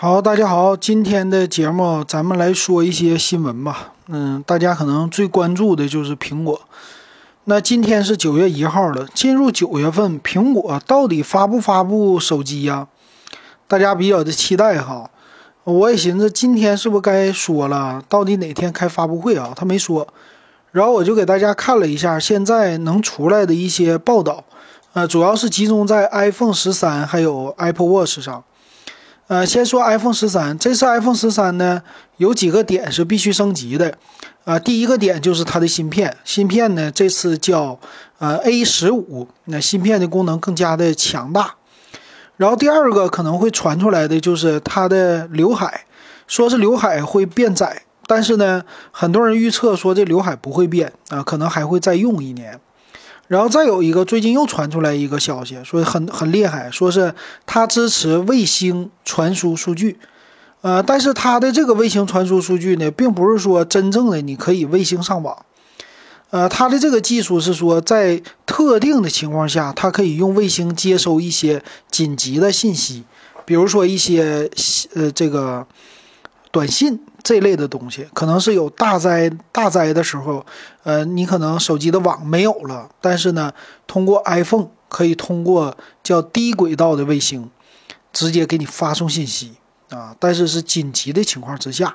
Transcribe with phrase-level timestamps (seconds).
[0.00, 3.94] 好，大家好，今天的节目咱们来说一些新闻吧。
[4.06, 6.60] 嗯，大家可能最关注的就是苹果。
[7.46, 12.86] 那今天是九月一号了，进入九月份，苹果到底发不发布手机呀？
[13.66, 15.10] 大家比较的期待哈。
[15.64, 19.52] 我也寻思今天是不是该说了，到底哪天开发布会啊？
[19.56, 20.06] 他没说。
[20.70, 24.44] 然后我就给大家看了一下现在能出来的一些报道，
[24.92, 28.44] 呃，主要是集中在 iPhone 十三还有 Apple Watch 上。
[29.28, 31.82] 呃，先说 iPhone 十三，这次 iPhone 十三呢，
[32.16, 33.98] 有几个点是必须升级的，
[34.44, 37.78] 啊，第一个点就是它的芯片，芯片呢这次叫
[38.18, 41.56] 呃 A 十五，那芯片的功能更加的强大。
[42.38, 45.84] 然后第二个可能会传出来的就是它的刘海，
[46.26, 52.58] 说是刘海会变窄，但是呢，很多人预测说这刘海不会变啊，可能还会再用一年。
[53.28, 57.14] 然后再有一个，最近又传出来一个消息，说很很厉害，说是
[57.44, 59.98] 它支持卫星传输数据，
[60.62, 65.44] 呃，但是它的这个卫星传输数据呢，并不是说真正的你可以卫星上网，
[66.30, 73.04] 呃，它的这个技术是说在特定的情况下，它可以用卫星接收一些紧急的信息，
[73.44, 74.50] 比如说一些
[74.94, 75.66] 呃这个
[76.50, 77.00] 短信。
[77.22, 80.46] 这类的东西可能是有大灾大灾的时候，
[80.84, 83.52] 呃，你可能手机的网没有了，但是呢，
[83.86, 87.50] 通过 iPhone 可以通过叫低轨道的卫星，
[88.12, 89.54] 直接给你发送信息
[89.90, 90.14] 啊。
[90.18, 91.94] 但是是紧急的情况之下，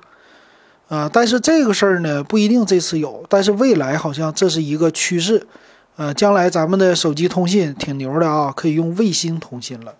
[0.89, 5.47] 啊，但是这个事儿呢不一定这次有，但是未来好像这是一个趋势，
[5.95, 9.95] 呃，将来咱们的手机通信挺牛的啊，可以用卫星通信了，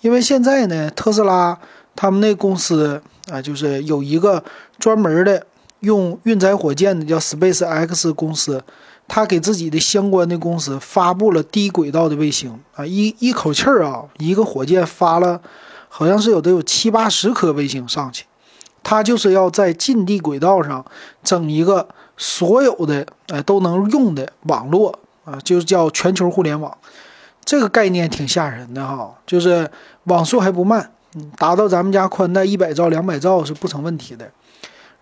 [0.00, 1.58] 因为现在呢，特斯拉。
[1.96, 3.00] 他们那公司
[3.30, 4.42] 啊，就是有一个
[4.78, 5.46] 专门的
[5.80, 8.62] 用运载火箭的，叫 Space X 公司，
[9.06, 15.40] 他给自己的相关的公司发布了低轨道的卫星啊，一一口气儿啊，一个火箭发了，
[15.88, 18.24] 好像是有的有七八十颗卫星上去，
[18.82, 20.84] 他就是要在近地轨道上
[21.22, 26.76] 整一个所有的呃都能用的网络啊，就是叫全球互联网，
[27.44, 29.70] 这个概念挺吓人的哈，就是
[30.04, 30.90] 网速还不慢。
[31.36, 34.30] 达到咱们家宽带一百兆、两百兆是不成问题的。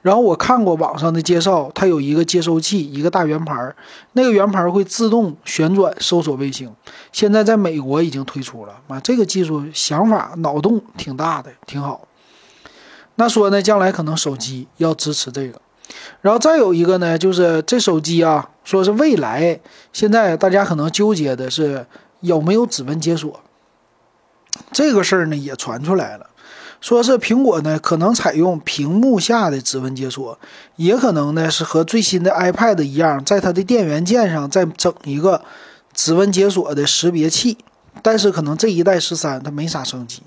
[0.00, 3.72] 然后我看过网上的介绍，它有一个接收器，一个大圆盘，
[4.14, 6.74] 那个圆盘会自动旋转搜索卫星。
[7.12, 12.08] 现在在美国已经推出了啊，这个技术想法脑洞挺大的，挺好。
[13.14, 15.60] 那说呢，将来可能手机要支持这个。
[16.20, 19.60] 然后再有一个呢，就是这手机啊，说是未来，
[19.92, 21.86] 现在大家可能纠结的是
[22.22, 23.40] 有没有指纹解锁。
[24.72, 26.26] 这个事儿呢也传出来了，
[26.80, 30.38] 说是苹果呢可能采用屏幕下的指纹解锁，
[30.76, 35.44] 也可能呢是和最新的 iPad 一样，在它的电源键上再整一个
[35.92, 37.58] 指纹解锁的识别器。
[38.00, 40.22] 但是可能这一代十三它没啥升级，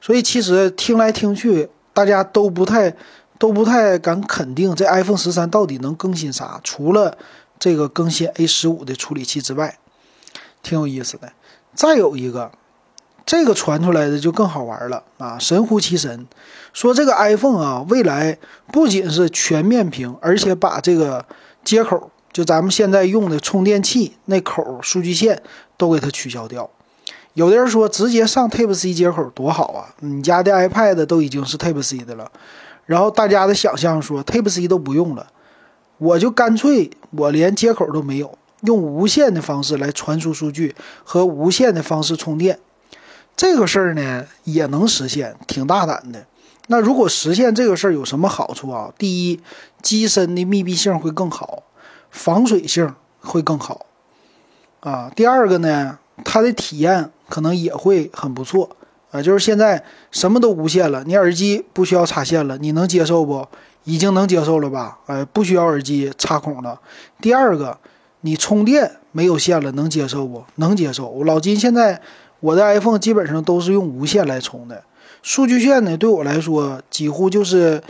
[0.00, 2.94] 所以其实听来听去，大家都不太
[3.38, 7.16] 都不太敢肯定这 iPhone 十三到底能更新啥，除了
[7.58, 9.78] 这个更新 A 十五的处理器之外，
[10.62, 11.32] 挺有意思的。
[11.72, 12.50] 再有一个。
[13.28, 15.38] 这个传出来的就更好玩了啊！
[15.38, 16.26] 神乎其神，
[16.72, 18.38] 说这个 iPhone 啊，未来
[18.72, 21.22] 不仅是全面屏，而且把这个
[21.62, 25.42] 接口，就咱们现在用的充电器那口数据线
[25.76, 26.70] 都给它取消掉。
[27.34, 29.92] 有的人说直接上 Type C 接口多好啊！
[30.00, 32.32] 你家的 iPad 都已经是 Type C 的了，
[32.86, 35.26] 然后大家的想象说 Type C 都不用了，
[35.98, 40.74] 我就干脆我连接口都没有，用无线的方式来传输数据
[41.04, 42.58] 和无线的方式充电。
[43.38, 46.26] 这个事儿呢也能实现，挺大胆的。
[46.66, 48.92] 那如果实现这个事儿有什么好处啊？
[48.98, 49.40] 第一，
[49.80, 51.62] 机身的密闭性会更好，
[52.10, 53.86] 防水性会更好
[54.80, 55.08] 啊。
[55.14, 58.76] 第二个呢，它的体验可能也会很不错
[59.12, 59.22] 啊。
[59.22, 63.46] 就是现在什么都无线了，你耳机不需要插线了，你能接受不？
[63.84, 64.98] 已经能接受了吧？
[65.06, 66.80] 呃，不需要耳机插孔了。
[67.20, 67.78] 第二个，
[68.22, 70.42] 你充电没有线了，能接受不？
[70.56, 71.22] 能接受。
[71.22, 72.02] 老金现在。
[72.40, 74.84] 我的 iPhone 基本上都是用无线来充的，
[75.22, 77.82] 数据线呢，对我来说几乎就是，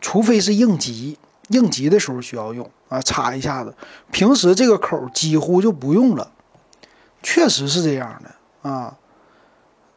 [0.00, 3.74] 除非是应急，应急的时候需要用啊，插一下子，
[4.12, 6.30] 平时这个口几乎就不用了，
[7.22, 8.96] 确实是这样的啊。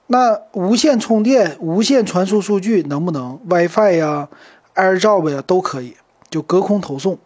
[0.08, 4.28] 那无线充电、无线传输数据能不能 WiFi 呀、
[4.74, 5.96] AirDrop 呀都可以，
[6.32, 7.20] 就隔空投送，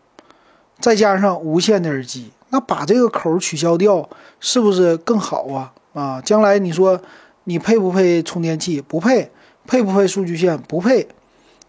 [0.82, 4.10] 再加上无线的耳机，那把这个口取消掉，
[4.42, 5.72] 是不是更好啊？
[5.94, 7.02] 啊，将来你说
[7.46, 8.82] 你配不配充电器？
[8.82, 9.32] 不配，
[9.66, 10.58] 配不配数据线？
[10.58, 11.08] 不配。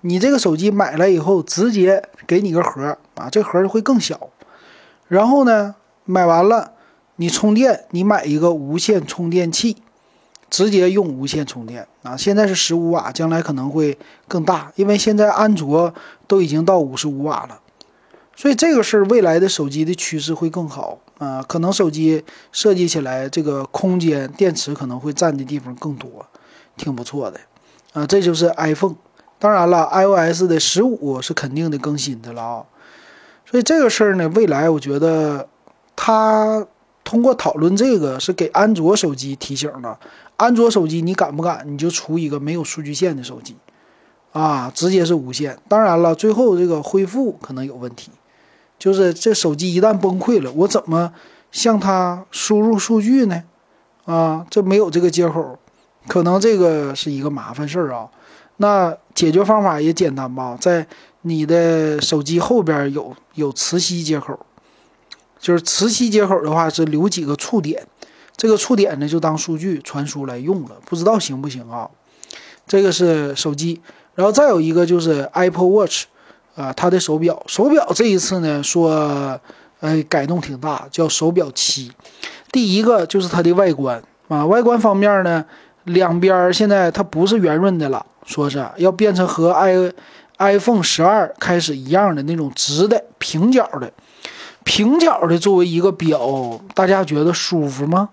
[0.01, 4.29] 你这个手机买来以后，直接给你个盒啊，这盒会更小。
[5.09, 5.75] 然后呢，
[6.05, 6.73] 买完了
[7.17, 9.79] 你充电，你买一个无线充电器，
[10.51, 12.17] 直接用无线充电啊。
[12.17, 13.97] 现在是十五瓦，将来可能会
[14.29, 15.95] 更大，因为现在安卓
[16.27, 17.61] 都已经到五十五瓦了。
[18.37, 22.23] 所以这个是未来的手机的趋势会更好啊，可能手机
[22.53, 26.27] 设计起来这个空间电池可能会占的地方更多，
[26.77, 27.41] 挺不错的
[27.95, 28.07] 啊。
[28.07, 28.97] 这就是 iPhone，
[29.39, 32.65] 当然了，iOS 的十五是肯定的更新的了啊。
[33.47, 35.49] 所以这个事儿呢，未来我觉得
[35.97, 36.67] 他
[37.03, 39.99] 通过讨论这个是给安卓手机提醒了，
[40.37, 43.57] 安卓手机你敢不敢你就出一个没有数据线的手机
[44.33, 45.59] 啊，直接是无线。
[45.69, 48.11] 当然了，最后这个恢复可能有问题。
[48.79, 51.13] 就是这手机一旦崩溃了，我怎么
[51.51, 53.43] 向它输入数据呢？
[54.05, 55.59] 啊，这没有这个接口，
[56.07, 58.09] 可能这个是一个麻烦事儿啊。
[58.59, 60.87] 那解决方法也简单吧，在
[61.23, 64.39] 你的手机后边有有磁吸接口，
[65.41, 67.87] 就是磁吸接口的话是留几个触点，
[68.37, 71.89] 这个触点呢就当数据传输来用了，不知道行不行啊？
[72.67, 73.81] 这个是手机，
[74.15, 76.05] 然后再有一个就是 Apple Watch。
[76.55, 79.41] 啊，它的手表，手表这一次呢说，
[79.81, 81.91] 呃，改动挺大，叫手表七。
[82.53, 85.45] 第一个就是它的外观啊，外观方面呢，
[85.85, 89.93] 两边现在它不是圆润的了，说是要变成和 i
[90.39, 93.93] iPhone 十二开始一样的那种直的平角的，
[94.63, 98.09] 平角的作为一个表，大家觉得舒服吗？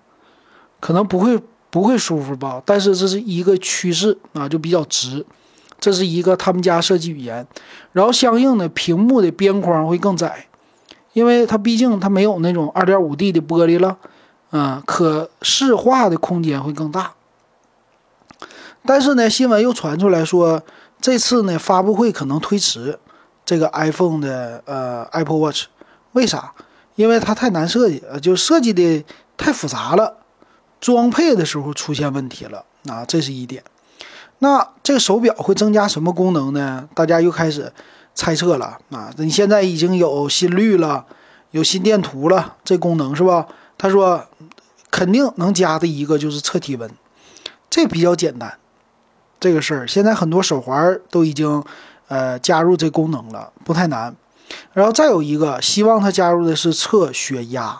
[0.79, 1.39] 可能不会
[1.69, 5.25] 不会舒服吧，但是这是一个趋势啊，就比较直。
[5.81, 7.45] 这是一个他们家设计语言，
[7.91, 10.45] 然后相应的屏幕的边框会更窄，
[11.13, 13.97] 因为它毕竟它没有那种二点五 D 的玻璃了，
[14.51, 17.13] 啊，可视化的空间会更大。
[18.85, 20.63] 但是呢，新闻又传出来说，
[21.01, 22.99] 这次呢发布会可能推迟，
[23.43, 25.65] 这个 iPhone 的呃 Apple Watch，
[26.13, 26.53] 为啥？
[26.95, 29.03] 因为它太难设计，呃就设计的
[29.35, 30.17] 太复杂了，
[30.79, 33.63] 装配的时候出现问题了啊，这是一点。
[34.43, 36.89] 那这个手表会增加什么功能呢？
[36.95, 37.71] 大家又开始
[38.15, 39.13] 猜测了啊！
[39.17, 41.05] 你现在已经有心率了，
[41.51, 43.45] 有心电图了，这功能是吧？
[43.77, 44.25] 他说
[44.89, 46.89] 肯定能加的一个就是测体温，
[47.69, 48.57] 这比较简单，
[49.39, 51.63] 这个事儿现在很多手环都已经
[52.07, 54.15] 呃加入这功能了，不太难。
[54.73, 57.79] 然后再有一个，希望它加入的是测血压。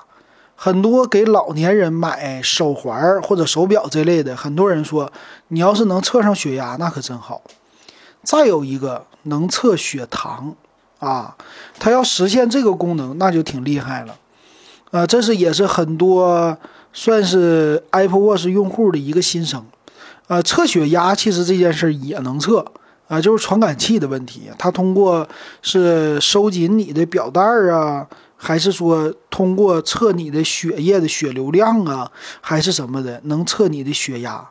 [0.64, 5.12] 很多给老年人买手环或者手表这类的，很多人说，
[5.48, 7.42] 你要是能测上血压，那可真好。
[8.22, 10.54] 再有一个能测血糖
[11.00, 11.36] 啊，
[11.80, 14.16] 它要实现这个功能，那就挺厉害了。
[14.92, 16.56] 啊，这是也是很多
[16.94, 19.66] 算是 Apple Watch 用户的一个心声。
[20.28, 22.64] 啊，测血压其实这件事也能测
[23.08, 25.28] 啊，就是传感器的问题，它通过
[25.64, 28.08] 是收紧你的表带儿啊。
[28.44, 32.12] 还是说通过测你的血液的血流量啊，
[32.42, 34.50] 还是什么的，能测你的血压。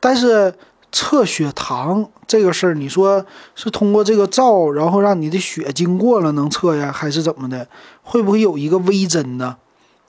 [0.00, 0.54] 但是
[0.90, 7.68] 测血糖这个事儿，你说是通过这个灶，然后让你的血经过了能测呀，还是怎么的？
[8.02, 9.58] 会不会有一个微针呢？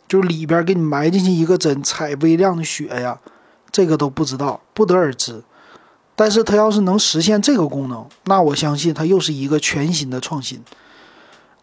[0.07, 3.19] 就是里边给你埋进去一个针，采微量的血呀？
[3.73, 5.43] 这个都不知道，不得而知。
[6.15, 10.61] 但是它要是能实现这个功能，那我相信它又是一个全新的创新。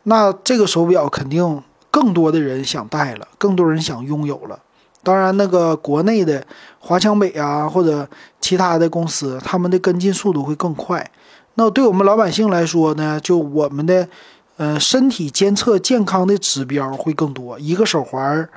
[0.08, 4.58] 那这个手表肯定更多的人想戴了，更多人想拥有了。
[5.02, 6.42] 当然，那个国内的
[6.78, 8.08] 华强北啊，或者
[8.40, 11.08] 其他的公司，他们的跟进速度会更快。
[11.56, 14.08] 那对我们老百姓来说呢，就我们的
[14.56, 17.58] 呃身体监测健康的指标会更多。
[17.58, 18.48] 一个手环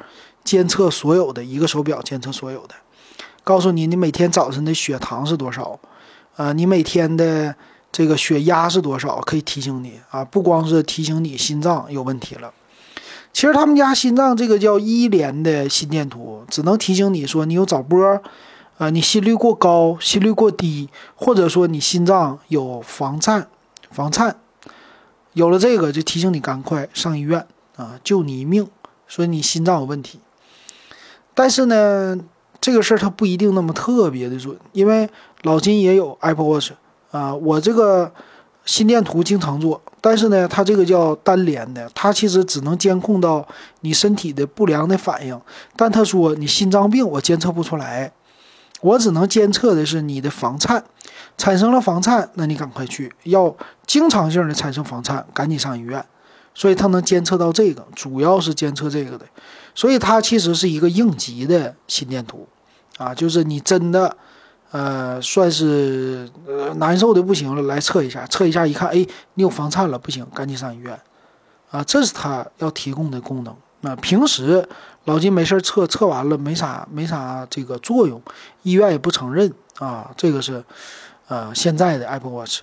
[0.46, 2.76] 监测所有的，一个手表监测所有的，
[3.44, 5.78] 告诉你你每天早晨的血糖是多少，
[6.38, 7.54] 啊，你每天的。
[7.92, 9.20] 这个血压是多少？
[9.22, 12.54] 可以提醒你啊，不光是提醒你心脏有问题了。
[13.34, 18.22] 其实他们家心脏这个叫一联的心电图，只能提醒你说你有早搏，
[18.78, 23.48] 啊，你心率过高、心率过低，或者说你心脏有房颤、
[23.90, 24.38] 房颤。
[25.34, 27.46] 有了这个，就提醒你赶快上医院
[27.78, 28.68] 啊，救你一命。
[29.08, 30.20] 说你心脏有问题。
[31.34, 32.18] 但是呢，
[32.62, 35.10] 这个事儿它不一定那么特别的准，因为
[35.44, 36.72] 老金也有 Apple Watch。
[37.12, 38.10] 啊，我这个
[38.64, 43.46] 心电图经常做，但是呢，它这个叫单联的，它其实只能监控到
[43.82, 45.40] 你身体的不良的反应。
[45.76, 48.14] 但他说你心脏病我监测不出来，
[48.80, 50.82] 我只能监测的是你的房颤，
[51.38, 53.54] 产生了房颤，那你赶快去，要
[53.86, 56.06] 经常性的产生房颤，赶紧上医院。
[56.54, 59.26] 所以它能监测到这个，主要是监测这个的，
[59.76, 62.48] 所以它其实是一个应急的心电图，
[62.98, 64.16] 啊，就是你真的。
[64.72, 70.98] 呃，算是呃难受的不行了，来测一下，测一下，一看，哎，你有房颤了，不行，赶紧上医院，
[71.72, 73.54] 啊，这是它要提供的功能。
[73.82, 74.66] 那平时
[75.04, 78.22] 老金没事测测完了没啥没啥这个作用，
[78.64, 80.10] 医院也不承认啊。
[80.16, 80.64] 这个是
[81.28, 82.62] 呃现在的 Apple Watch，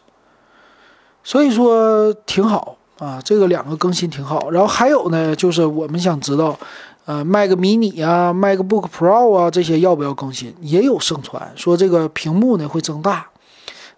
[1.22, 3.20] 所以说挺好啊。
[3.22, 4.50] 这个两个更新挺好。
[4.50, 6.58] 然后还有呢，就是我们想知道。
[7.08, 10.54] 呃，Mac mini 啊，MacBook Pro 啊，这些要不要更新？
[10.60, 13.26] 也有盛传说这个屏幕呢会增大，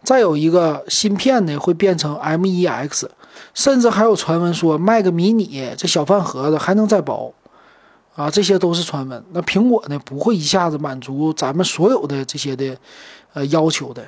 [0.04, 3.08] 再有一个芯片呢会变成 M1X，
[3.52, 7.34] 甚至还有传闻说 Mac mini 这小饭盒子还能再薄，
[8.14, 9.24] 啊，这些都是传闻。
[9.32, 12.76] 那苹果呢不会一下子满足咱们所有的这些的
[13.32, 14.04] 呃要求的，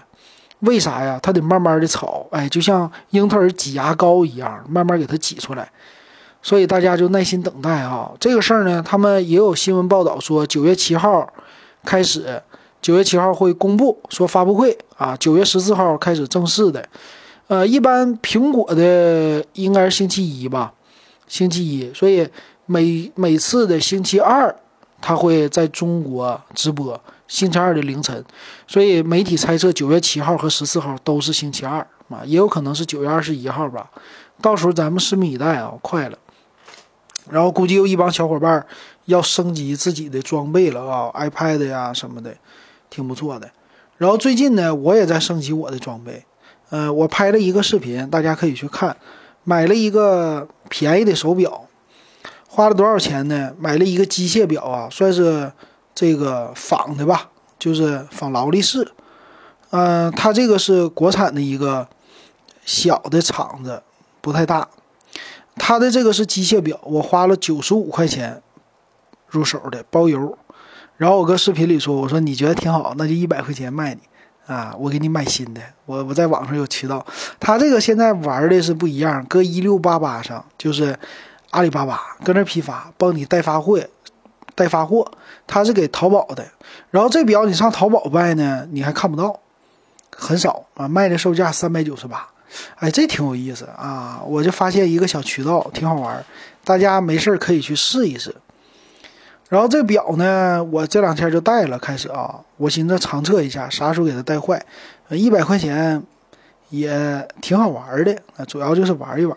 [0.60, 1.18] 为啥呀？
[1.20, 5.68] 它得慢慢的炒，哎，就像英特尔挤牙膏一样，慢慢给它挤出来。
[6.42, 8.10] 所以大家就耐心等待啊！
[8.18, 11.32] 这个事儿呢，他们也有新闻报道说，九月七号
[11.84, 12.42] 开始，
[12.80, 16.84] 九月七号会公布说发布会啊，九月十四号开始正式的。
[17.46, 20.72] 呃，一般苹果的应该是星期一吧，
[21.28, 22.28] 星期一，所以
[22.66, 24.52] 每每次的星期二，
[25.00, 28.24] 他会在中国直播，星期二的凌晨。
[28.66, 33.88] 所以媒体猜测九月七号和十四号都是星期二啊，也有可能是九月二十一号吧。
[34.40, 36.18] 到时候咱们拭目以待啊，快了。
[37.30, 38.66] 然后估计有一帮小伙伴
[39.04, 42.34] 要升级自己的装备了啊，iPad 呀什么的，
[42.90, 43.50] 挺不错的。
[43.96, 46.24] 然后最近呢，我也在升级我的装备。
[46.70, 48.96] 呃，我拍了一个视频，大家可以去看。
[49.44, 51.66] 买了一个便宜的手表，
[52.48, 53.52] 花了多少钱呢？
[53.58, 55.52] 买了一个机械表啊，算是
[55.94, 58.90] 这个仿的吧，就是仿劳力士。
[59.70, 61.86] 嗯，它这个是国产的一个
[62.64, 63.82] 小的厂子，
[64.20, 64.68] 不太大。
[65.64, 68.42] 它的这个是机械表，我花了九十五块钱
[69.28, 70.36] 入手的，包邮。
[70.96, 74.00] 然后我搁视频里说：“我说你觉得挺好，那就一百块钱卖你
[74.52, 75.60] 啊，我给你买新的。
[75.86, 77.06] 我我在网上有渠道。
[77.38, 80.98] 他这个现在玩的是不一样，搁一六八八上，就是
[81.50, 83.80] 阿里巴巴搁那批发，帮你代发货，
[84.56, 85.08] 代发货。
[85.46, 86.44] 他是给淘宝的。
[86.90, 89.38] 然后这表你上淘宝卖呢，你还看不到，
[90.10, 92.26] 很少啊，卖的售价三百九十八。”
[92.76, 94.22] 哎，这挺有意思啊！
[94.26, 96.24] 我就发现一个小渠道，挺好玩，
[96.64, 98.34] 大家没事可以去试一试。
[99.48, 104.64] 然后这表呢，我这两天就带了，开始啊，我寻思长测一下，啥时候给它带坏。
[105.10, 106.02] 一百块钱
[106.70, 108.16] 也挺好玩的，
[108.46, 109.36] 主要就是玩一玩。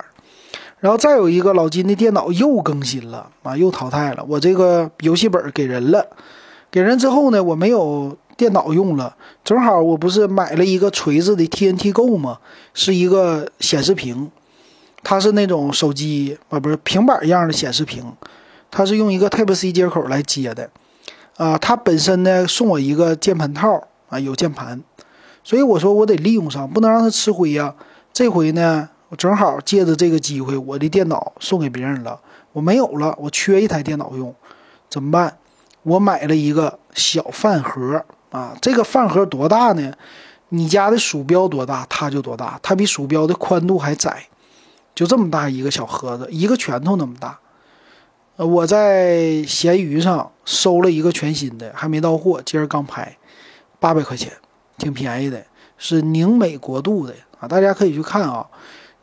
[0.80, 4.24] 然后再有一个老金的电脑又更新了啊，又淘汰了。
[4.28, 6.06] 我这个游戏本给人了，
[6.70, 8.18] 给人之后呢，我没有。
[8.38, 12.40] 电脑用了，正好我不是买了一个锤子的 TNT Go 吗？
[12.74, 14.30] 是一个显示屏，
[15.04, 18.04] 它是那种手机啊，不是平板一样的显示屏，
[18.70, 20.70] 它是用一个 Type C 接口来接的，
[21.38, 24.84] 啊，它本身呢送我一个键盘套啊，有键盘，
[25.44, 27.74] 所以我说我得利用上，不能让它吃灰呀。
[28.12, 32.20] 这回呢，我正好借着这个机会，我的电脑送给别人了，
[32.52, 34.36] 我没有了，我缺一台电脑用，
[34.90, 35.38] 怎么办？
[35.84, 38.04] 我买了一个小饭盒。
[38.36, 39.94] 啊，这个饭盒多大呢？
[40.50, 42.60] 你家的鼠标多大，它就多大。
[42.62, 44.28] 它比鼠标的宽度还窄，
[44.94, 47.40] 就这么大一个小盒子，一个拳头那么大。
[48.36, 53.18] 呃，我在闲鱼上收了一个全新的，还没到货，今儿刚拍，
[53.80, 54.30] 八百块钱，
[54.78, 55.42] 挺便宜的，
[55.78, 58.46] 是宁美国度的啊，大家可以去看啊。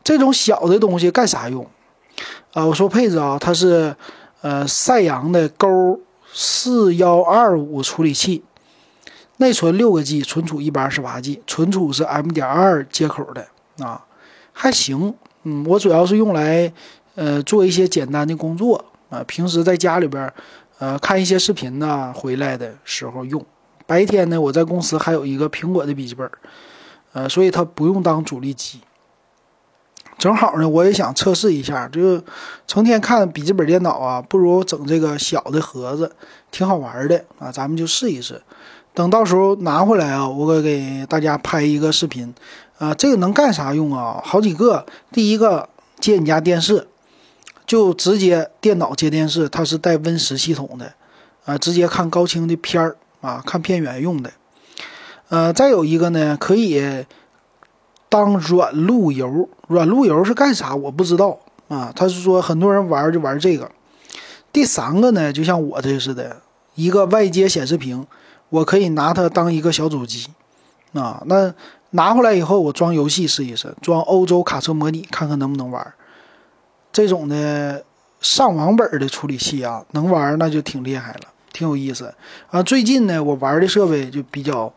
[0.03, 1.65] 这种小的东西干啥用？
[2.53, 3.95] 啊，我说配置啊，它是
[4.41, 5.99] 呃赛扬的勾
[6.31, 8.43] 四幺二五处理器。
[9.37, 13.47] 内存六个 G，存储一百二十八 G，存储是 M 点二接口的
[13.85, 14.05] 啊，
[14.51, 15.13] 还行。
[15.43, 16.71] 嗯，我主要是用来
[17.15, 20.31] 呃做一些简单的工作啊，平时在家里边
[20.79, 23.43] 呃看一些视频呐，回来的时候用。
[23.85, 26.29] 白天呢，我在公司还有一个苹果的笔记本，
[27.11, 28.79] 呃，所以它不用当主力机。
[30.17, 32.23] 正好呢，我也想测试一下，就
[32.65, 36.15] 成天看笔记本电脑啊，不如整这个小的盒子，
[36.49, 38.41] 挺好玩的啊，咱们就试一试。
[38.93, 42.31] 等到时候拿回来啊，我给大家拍一个视频，
[42.77, 44.21] 啊，这个能干啥用啊？
[44.23, 44.85] 好几个。
[45.11, 45.67] 第一个
[45.99, 46.87] 接你家电视，
[47.65, 50.93] 就直接电脑接电视，它是带 Win 十系统的，
[51.45, 54.31] 啊，直接看高清的片儿啊，看片源用的。
[55.29, 57.05] 呃，再有一个呢，可以
[58.09, 59.49] 当软路由。
[59.67, 60.75] 软路由是干啥？
[60.75, 61.91] 我不知道啊。
[61.95, 63.71] 他是说很多人玩就玩这个。
[64.51, 66.41] 第三个呢，就像我这似的，
[66.75, 68.05] 一个外接显示屏。
[68.53, 70.27] 我可以拿它当一个小主机，
[70.93, 71.51] 啊，那
[71.89, 75.93] 拿回来以后我装游戏试一试，装欧洲卡车模拟看看能不能玩。
[76.91, 77.83] 这种的
[78.21, 82.13] 上网本的处理器啊，能玩那就挺厉害了，挺有意思
[82.51, 82.61] 啊。
[82.61, 84.71] 最近呢，我玩的设备就比较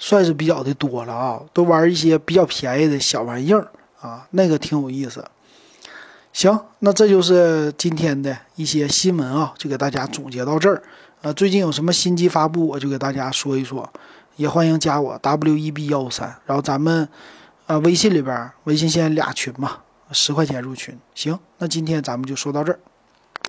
[0.00, 3.68] 算是比较的多了啊，都玩一些比较便宜的小玩意儿
[4.00, 5.24] 啊，那个挺有意思。
[6.32, 10.82] 行，那这就是今天的一些新闻啊，就给大家总结到这儿。
[11.22, 13.88] 呃，最近有什么新机发布，我就给大家说一说。
[14.34, 17.08] 也欢迎加我 W E B 幺五三，然后咱们
[17.66, 19.78] 呃微信里边，微信现在俩群嘛，
[20.10, 20.98] 十块钱入群。
[21.14, 22.80] 行，那今天咱们就说到这儿。